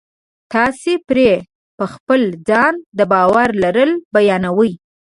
تاسې 0.53 0.93
پرې 1.07 1.31
په 1.77 1.85
خپل 1.93 2.21
ځان 2.49 2.73
د 2.97 2.99
باور 3.11 3.49
لرل 3.63 3.91
بیانوئ 4.13 4.71